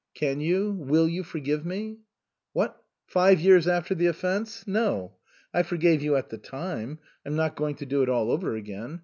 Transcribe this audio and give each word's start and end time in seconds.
Can 0.15 0.39
you, 0.39 0.71
will 0.71 1.07
you 1.07 1.21
for 1.23 1.37
give 1.39 1.63
me?"" 1.63 1.99
What? 2.53 2.81
Five 3.05 3.39
years 3.39 3.67
after 3.67 3.93
the 3.93 4.07
offence? 4.07 4.65
No. 4.65 5.17
I 5.53 5.61
forgave 5.61 6.01
you 6.01 6.15
at 6.15 6.29
the 6.29 6.39
time; 6.39 6.97
I'm 7.23 7.35
not 7.35 7.55
going 7.55 7.75
to 7.75 7.85
do 7.85 8.01
it 8.01 8.09
all 8.09 8.31
over 8.31 8.55
again. 8.55 8.99